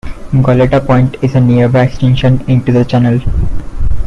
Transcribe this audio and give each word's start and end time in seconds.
Goleta 0.33 0.83
Point 0.83 1.15
is 1.23 1.35
a 1.35 1.39
nearby 1.39 1.83
extension 1.83 2.43
into 2.47 2.71
the 2.71 2.83
channel. 2.83 3.21